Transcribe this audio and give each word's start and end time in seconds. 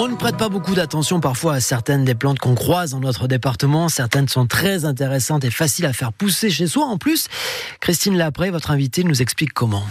On 0.00 0.06
ne 0.06 0.14
prête 0.14 0.36
pas 0.36 0.48
beaucoup 0.48 0.76
d'attention 0.76 1.18
parfois 1.18 1.54
à 1.54 1.60
certaines 1.60 2.04
des 2.04 2.14
plantes 2.14 2.38
qu'on 2.38 2.54
croise 2.54 2.92
dans 2.92 3.00
notre 3.00 3.26
département. 3.26 3.88
Certaines 3.88 4.28
sont 4.28 4.46
très 4.46 4.84
intéressantes 4.84 5.44
et 5.44 5.50
faciles 5.50 5.86
à 5.86 5.92
faire 5.92 6.12
pousser 6.12 6.50
chez 6.50 6.68
soi. 6.68 6.84
En 6.84 6.98
plus, 6.98 7.26
Christine 7.80 8.16
Lapré, 8.16 8.50
votre 8.50 8.70
invitée, 8.70 9.02
nous 9.02 9.22
explique 9.22 9.52
comment. 9.52 9.82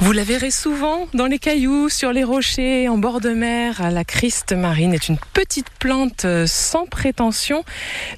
Vous 0.00 0.12
la 0.12 0.22
verrez 0.22 0.52
souvent 0.52 1.08
dans 1.12 1.26
les 1.26 1.40
cailloux, 1.40 1.88
sur 1.88 2.12
les 2.12 2.22
rochers, 2.22 2.88
en 2.88 2.98
bord 2.98 3.20
de 3.20 3.30
mer. 3.30 3.90
La 3.90 4.04
Christe 4.04 4.52
marine 4.52 4.94
est 4.94 5.08
une 5.08 5.18
petite 5.32 5.66
plante 5.80 6.24
euh, 6.24 6.46
sans 6.46 6.86
prétention, 6.86 7.64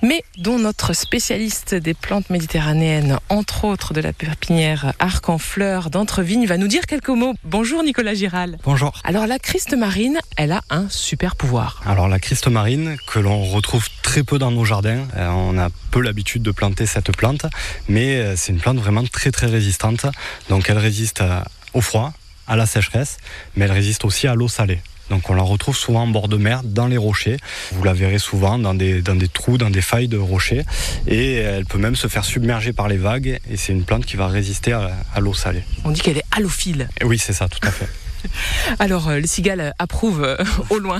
mais 0.02 0.22
dont 0.36 0.58
notre 0.58 0.92
spécialiste 0.92 1.74
des 1.74 1.94
plantes 1.94 2.28
méditerranéennes, 2.28 3.18
entre 3.30 3.64
autres 3.64 3.94
de 3.94 4.02
la 4.02 4.12
pépinière 4.12 4.92
Arc 4.98 5.30
en 5.30 5.38
Fleurs 5.38 5.88
d'Entrevigne, 5.88 6.44
va 6.46 6.58
nous 6.58 6.68
dire 6.68 6.84
quelques 6.84 7.08
mots. 7.08 7.32
Bonjour 7.44 7.82
Nicolas 7.82 8.12
Giral. 8.12 8.58
Bonjour. 8.62 8.92
Alors 9.02 9.26
la 9.26 9.38
Christe 9.38 9.72
marine, 9.74 10.18
elle 10.36 10.52
a 10.52 10.60
un 10.68 10.86
super 10.90 11.34
pouvoir. 11.34 11.80
Alors 11.86 12.08
la 12.08 12.18
Christe 12.18 12.48
marine, 12.48 12.98
que 13.06 13.18
l'on 13.18 13.42
retrouve 13.42 13.88
très 14.02 14.22
peu 14.22 14.38
dans 14.38 14.50
nos 14.50 14.66
jardins, 14.66 15.08
euh, 15.16 15.28
on 15.30 15.56
a 15.56 15.70
peu 15.90 16.02
l'habitude 16.02 16.42
de 16.42 16.50
planter 16.50 16.84
cette 16.84 17.16
plante, 17.16 17.46
mais 17.88 18.16
euh, 18.16 18.34
c'est 18.36 18.52
une 18.52 18.60
plante 18.60 18.76
vraiment 18.76 19.04
très 19.04 19.30
très 19.30 19.46
résistante. 19.46 20.04
Donc 20.50 20.68
elle 20.68 20.78
résiste 20.78 21.22
à 21.22 21.44
au 21.74 21.80
froid, 21.80 22.12
à 22.46 22.56
la 22.56 22.66
sécheresse, 22.66 23.18
mais 23.56 23.64
elle 23.64 23.72
résiste 23.72 24.04
aussi 24.04 24.26
à 24.26 24.34
l'eau 24.34 24.48
salée. 24.48 24.80
Donc 25.10 25.28
on 25.28 25.34
la 25.34 25.42
retrouve 25.42 25.76
souvent 25.76 26.02
en 26.02 26.06
bord 26.06 26.28
de 26.28 26.36
mer, 26.36 26.62
dans 26.62 26.86
les 26.86 26.96
rochers. 26.96 27.36
Vous 27.72 27.82
la 27.82 27.92
verrez 27.92 28.20
souvent 28.20 28.58
dans 28.58 28.74
des, 28.74 29.02
dans 29.02 29.16
des 29.16 29.26
trous, 29.26 29.58
dans 29.58 29.70
des 29.70 29.82
failles 29.82 30.06
de 30.06 30.16
rochers. 30.16 30.64
Et 31.08 31.34
elle 31.34 31.66
peut 31.66 31.78
même 31.78 31.96
se 31.96 32.06
faire 32.06 32.24
submerger 32.24 32.72
par 32.72 32.86
les 32.86 32.96
vagues. 32.96 33.40
Et 33.50 33.56
c'est 33.56 33.72
une 33.72 33.84
plante 33.84 34.06
qui 34.06 34.16
va 34.16 34.28
résister 34.28 34.72
à, 34.72 34.92
à 35.12 35.20
l'eau 35.20 35.34
salée. 35.34 35.64
On 35.84 35.90
dit 35.90 36.00
qu'elle 36.00 36.18
est 36.18 36.24
halophile. 36.30 36.88
Et 37.00 37.04
oui, 37.04 37.18
c'est 37.18 37.32
ça, 37.32 37.48
tout 37.48 37.58
à 37.66 37.72
fait. 37.72 37.88
Alors, 38.78 39.08
euh, 39.08 39.20
le 39.20 39.26
cigale 39.26 39.74
approuve 39.78 40.22
euh, 40.22 40.36
au 40.70 40.78
loin. 40.78 40.98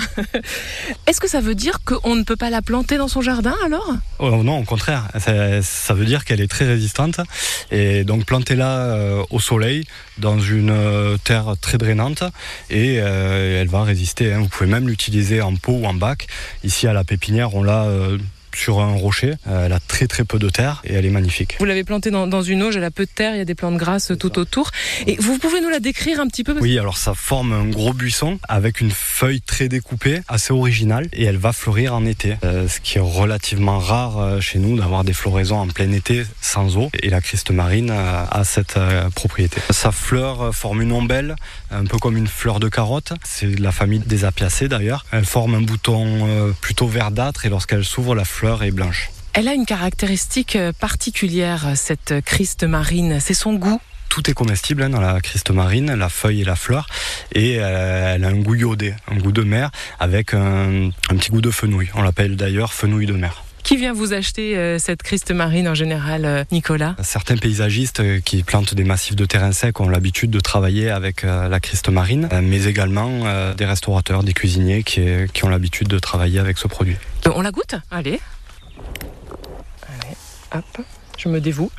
Est-ce 1.07 1.21
que 1.21 1.29
ça 1.29 1.41
veut 1.41 1.55
dire 1.55 1.79
qu'on 1.85 2.17
ne 2.17 2.23
peut 2.23 2.37
pas 2.37 2.51
la 2.51 2.63
planter 2.63 2.97
dans 2.97 3.09
son 3.09 3.21
jardin 3.21 3.55
alors? 3.65 3.95
Oh, 4.19 4.43
Non, 4.43 4.59
au 4.59 4.65
contraire. 4.65 5.09
Ça, 5.19 5.63
ça 5.63 5.95
veut 5.95 6.05
dire 6.05 6.25
qu'elle 6.25 6.41
est 6.41 6.51
très 6.51 6.67
résistante. 6.67 7.21
Et 7.71 8.05
donc, 8.05 8.25
plantez-la 8.25 8.71
euh, 8.71 9.23
au 9.31 9.41
soleil, 9.41 9.87
dans 10.19 10.39
une 10.39 10.75
terre 11.25 11.55
très 11.61 11.79
drainante, 11.79 12.23
et 12.69 12.95
elle 12.95 13.69
va 13.69 13.83
résister. 13.85 14.33
Hein. 14.33 14.41
Vous 14.41 14.49
pouvez 14.49 14.69
même 14.69 14.89
l'utiliser 14.89 15.41
en 15.41 15.55
pot 15.57 15.73
ou 15.73 15.87
en 15.87 15.95
bac. 15.95 16.27
Ici, 16.65 16.87
à 16.87 16.93
la 16.93 17.05
pépinière, 17.05 17.55
on 17.55 17.63
l'a 17.63 17.87
sur 18.57 18.81
un 18.81 18.95
rocher. 18.95 19.35
Euh, 19.47 19.67
elle 19.67 19.73
a 19.73 19.81
très 19.81 20.07
très 20.07 20.25
peu 20.25 20.39
de 20.39 20.49
terre 20.49 20.83
et 20.85 20.95
elle 20.95 21.07
est 21.07 21.11
magnifique. 21.11 21.57
Vous 21.59 21.65
l'avez 21.65 21.85
plantée 21.85 22.11
dans, 22.11 22.27
dans, 22.27 22.43
une 22.43 22.63
auge, 22.63 22.77
elle 22.77 22.85
a 22.85 22.91
peu 22.91 23.05
de 23.05 23.11
terre, 23.11 23.35
il 23.35 23.39
y 23.39 23.43
a 23.43 23.45
des 23.45 23.55
plantes 23.55 23.77
grasses 23.77 24.13
tout 24.19 24.39
autour. 24.39 24.71
Et 25.07 25.17
vous 25.21 25.39
pouvez 25.39 25.61
nous 25.61 25.69
la 25.69 25.81
décrire 25.81 26.21
un 26.21 26.27
petit 26.27 26.45
peu 26.45 26.57
Oui, 26.61 26.79
alors 26.79 26.99
ça 26.99 27.15
forme 27.15 27.53
un 27.53 27.67
gros 27.67 27.93
buisson 27.93 28.39
avec 28.49 28.81
une 28.81 28.91
feuille 28.91 29.41
très 29.41 29.69
découpée, 29.69 30.21
assez 30.29 30.53
originale, 30.53 31.09
et 31.13 31.25
elle 31.25 31.37
va 31.37 31.53
fleurir 31.53 31.95
en 31.95 32.05
été. 32.05 32.37
Euh, 32.45 32.69
ce 32.69 32.81
qui 32.81 32.99
est 32.99 33.03
relativement 33.03 33.79
rare 33.79 34.19
euh, 34.19 34.41
chez 34.41 34.59
nous 34.59 34.77
d'avoir 34.77 35.05
des 35.05 35.13
floraisons 35.13 35.59
en 35.59 35.69
plein 35.69 35.93
été 35.93 36.25
sans 36.41 36.77
eau. 36.77 36.91
Et 37.03 37.11
la 37.11 37.21
Christe 37.21 37.51
marine 37.51 37.91
a 37.91 38.45
cette 38.45 38.79
propriété. 39.15 39.61
Sa 39.71 39.93
fleur 39.93 40.55
forme 40.55 40.83
une 40.83 40.93
ombelle, 40.93 41.37
un 41.71 41.85
peu 41.85 41.99
comme 41.99 42.17
une 42.17 42.27
fleur 42.27 42.61
de 42.61 42.69
carotte. 42.69 43.13
C'est 43.25 43.59
la 43.59 43.73
famille 43.73 44.01
des 44.01 44.25
apiacées 44.25 44.69
d'ailleurs. 44.69 45.05
Elle 45.13 45.25
forme 45.25 45.55
un 45.55 45.61
bouton 45.61 46.53
plutôt 46.61 46.87
verdâtre 46.87 47.45
et 47.45 47.49
lorsqu'elle 47.49 47.85
s'ouvre, 47.85 48.15
la 48.15 48.25
fleur 48.25 48.40
est 48.49 48.71
blanche. 48.71 49.11
Elle 49.33 49.49
a 49.49 49.55
une 49.55 49.67
caractéristique 49.67 50.57
euh, 50.57 50.73
particulière, 50.73 51.73
cette 51.75 52.15
Christe 52.25 52.65
marine, 52.65 53.19
c'est 53.21 53.35
son 53.35 53.55
goût. 53.55 53.81
Tout 54.09 54.29
est 54.29 54.33
comestible 54.33 54.83
hein, 54.83 54.89
dans 54.89 55.01
la 55.01 55.21
Christe 55.21 55.51
marine, 55.51 55.95
la 55.95 56.09
feuille 56.09 56.41
et 56.41 56.45
la 56.45 56.57
fleur, 56.57 56.87
et 57.33 57.59
euh, 57.59 58.15
elle 58.15 58.25
a 58.25 58.29
un 58.29 58.41
goût 58.41 58.55
iodé, 58.55 58.95
un 59.09 59.19
goût 59.19 59.31
de 59.31 59.43
mer, 59.43 59.71
avec 60.01 60.35
un, 60.35 60.89
un 60.89 61.17
petit 61.17 61.31
goût 61.31 61.43
de 61.43 61.51
fenouil. 61.51 61.91
On 61.95 62.03
l'appelle 62.03 62.37
d'ailleurs 62.37 62.73
fenouil 62.73 63.07
de 63.07 63.13
mer. 63.13 63.45
Qui 63.71 63.77
vient 63.77 63.93
vous 63.93 64.13
acheter 64.13 64.59
euh, 64.59 64.81
cette 64.81 65.01
Christe 65.01 65.31
marine 65.31 65.69
en 65.69 65.77
général, 65.77 66.25
euh, 66.25 66.43
Nicolas? 66.51 66.97
Certains 67.05 67.37
paysagistes 67.37 68.01
euh, 68.01 68.19
qui 68.19 68.43
plantent 68.43 68.75
des 68.75 68.83
massifs 68.83 69.15
de 69.15 69.25
terrain 69.25 69.53
sec 69.53 69.79
ont 69.79 69.89
l'habitude 69.89 70.33
de 70.33 70.41
travailler 70.41 70.91
avec 70.91 71.23
la 71.23 71.61
Christe 71.61 71.89
marine, 71.89 72.29
mais 72.43 72.65
également 72.65 73.55
des 73.55 73.65
restaurateurs, 73.65 74.25
des 74.25 74.33
cuisiniers 74.33 74.83
qui, 74.83 75.03
qui 75.33 75.45
ont 75.45 75.49
l'habitude 75.49 75.87
de 75.87 76.01
travailler 76.01 76.41
avec 76.41 76.59
ce 76.59 76.67
produit. 76.67 76.97
On 77.33 77.43
la 77.43 77.53
goûte? 77.53 77.77
Allez. 77.93 78.19
Allez, 79.87 80.17
hop, 80.53 80.85
je 81.17 81.29
me 81.29 81.41
dévoue. 81.41 81.71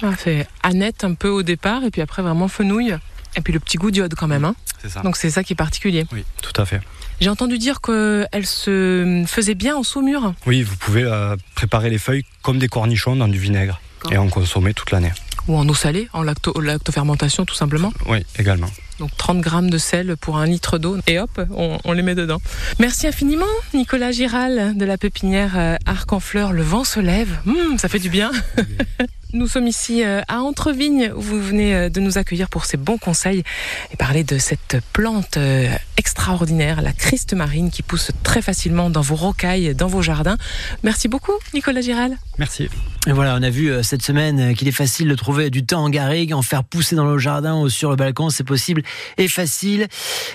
Ah, 0.00 0.12
c'est 0.16 0.46
Annette 0.62 1.02
un 1.02 1.14
peu 1.14 1.28
au 1.28 1.42
départ, 1.42 1.82
et 1.82 1.90
puis 1.90 2.02
après 2.02 2.22
vraiment 2.22 2.46
fenouil. 2.46 2.94
Et 3.36 3.40
puis 3.40 3.52
le 3.52 3.60
petit 3.60 3.76
goût 3.76 3.90
d'iode 3.90 4.14
quand 4.14 4.28
même. 4.28 4.44
Hein 4.44 4.54
C'est 4.82 4.90
ça. 4.90 5.00
Donc 5.00 5.16
c'est 5.16 5.30
ça 5.30 5.42
qui 5.42 5.52
est 5.52 5.56
particulier. 5.56 6.06
Oui, 6.12 6.24
tout 6.42 6.60
à 6.60 6.64
fait. 6.64 6.80
J'ai 7.20 7.30
entendu 7.30 7.58
dire 7.58 7.80
qu'elle 7.80 8.46
se 8.46 9.24
faisait 9.26 9.54
bien 9.54 9.76
en 9.76 9.82
saumure. 9.82 10.34
Oui, 10.46 10.62
vous 10.62 10.76
pouvez 10.76 11.04
euh, 11.04 11.36
préparer 11.54 11.90
les 11.90 11.98
feuilles 11.98 12.24
comme 12.42 12.58
des 12.58 12.68
cornichons 12.68 13.16
dans 13.16 13.28
du 13.28 13.38
vinaigre 13.38 13.80
et 14.10 14.18
en 14.18 14.28
consommer 14.28 14.74
toute 14.74 14.90
l'année. 14.90 15.12
Ou 15.46 15.56
en 15.56 15.68
eau 15.68 15.74
salée, 15.74 16.08
en 16.12 16.22
lacto 16.22 16.58
lactofermentation 16.60 17.44
tout 17.44 17.54
simplement. 17.54 17.92
Oui, 18.06 18.24
également. 18.38 18.70
Donc 18.98 19.10
30 19.16 19.40
grammes 19.40 19.70
de 19.70 19.78
sel 19.78 20.16
pour 20.16 20.38
un 20.38 20.46
litre 20.46 20.78
d'eau 20.78 20.98
et 21.06 21.18
hop, 21.18 21.40
on, 21.50 21.78
on, 21.84 21.92
les 21.92 22.02
met 22.02 22.14
dedans. 22.14 22.40
Merci 22.78 23.06
infiniment 23.06 23.44
Nicolas 23.74 24.12
Giral 24.12 24.76
de 24.76 24.84
la 24.84 24.96
pépinière 24.96 25.52
euh, 25.56 25.76
Arc 25.84 26.12
en 26.12 26.20
Fleurs. 26.20 26.52
Le 26.52 26.62
vent 26.62 26.84
se 26.84 27.00
lève, 27.00 27.38
mmh, 27.44 27.78
ça 27.78 27.88
fait 27.88 27.98
du 27.98 28.08
bien. 28.08 28.30
Nous 29.34 29.48
sommes 29.48 29.66
ici 29.66 30.04
euh, 30.04 30.20
à 30.28 30.42
Entrevigne. 30.42 31.10
Où 31.16 31.20
vous 31.20 31.40
venez 31.40 31.74
euh, 31.74 31.88
de 31.88 31.98
nous 31.98 32.18
accueillir 32.18 32.48
pour 32.48 32.66
ces 32.66 32.76
bons 32.76 32.98
conseils 32.98 33.42
et 33.90 33.96
parler 33.96 34.22
de 34.22 34.38
cette 34.38 34.76
plante 34.92 35.38
extraordinaire, 36.24 36.80
la 36.80 36.94
Christe 36.94 37.34
marine 37.34 37.70
qui 37.70 37.82
pousse 37.82 38.10
très 38.22 38.40
facilement 38.40 38.88
dans 38.88 39.02
vos 39.02 39.14
rocailles, 39.14 39.74
dans 39.74 39.88
vos 39.88 40.00
jardins. 40.00 40.38
Merci 40.82 41.06
beaucoup 41.06 41.34
Nicolas 41.52 41.82
Giral. 41.82 42.16
Merci. 42.38 42.70
Et 43.06 43.12
voilà, 43.12 43.36
on 43.38 43.42
a 43.42 43.50
vu 43.50 43.70
cette 43.82 44.02
semaine 44.02 44.54
qu'il 44.54 44.66
est 44.66 44.72
facile 44.72 45.08
de 45.08 45.14
trouver 45.14 45.50
du 45.50 45.66
temps 45.66 45.84
en 45.84 45.90
garrigue, 45.90 46.32
en 46.32 46.40
faire 46.40 46.64
pousser 46.64 46.96
dans 46.96 47.04
le 47.04 47.18
jardin 47.18 47.60
ou 47.60 47.68
sur 47.68 47.90
le 47.90 47.96
balcon, 47.96 48.30
c'est 48.30 48.44
possible 48.44 48.82
et 49.18 49.28
facile. 49.28 49.86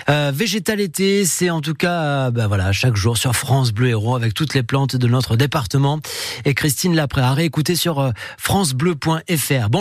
Euh, 0.08 0.30
végétalité, 0.32 1.24
c'est 1.24 1.50
en 1.50 1.60
tout 1.60 1.74
cas, 1.74 2.30
bah 2.30 2.46
voilà, 2.46 2.70
chaque 2.70 2.94
jour 2.94 3.18
sur 3.18 3.34
France 3.34 3.72
Bleu 3.72 3.88
Héros 3.88 4.14
avec 4.14 4.32
toutes 4.32 4.54
les 4.54 4.62
plantes 4.62 4.94
de 4.94 5.08
notre 5.08 5.34
département. 5.34 5.98
Et 6.44 6.54
Christine 6.54 6.94
Lapré 6.94 7.22
à 7.22 7.34
réécouter 7.34 7.74
sur 7.74 8.12
francebleu.fr. 8.38 9.68
Bon 9.68 9.78